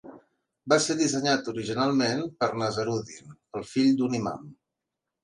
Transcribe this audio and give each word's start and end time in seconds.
Va 0.71 0.77
ser 0.85 0.93
dissenyat 1.01 1.51
originalment 1.51 2.23
per 2.43 2.49
Nazaruddin, 2.63 3.29
el 3.61 3.67
fill 3.73 3.93
d"un 4.01 4.17
imam. 4.23 4.49